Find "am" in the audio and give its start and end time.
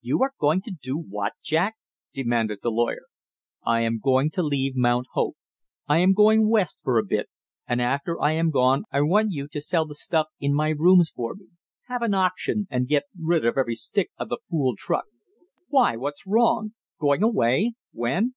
3.82-4.00, 5.98-6.14, 8.32-8.50